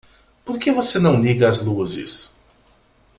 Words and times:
Por 0.43 0.57
que 0.57 0.71
você 0.71 0.97
não 0.97 1.21
liga 1.21 1.47
as 1.47 1.61
luzes? 1.63 2.39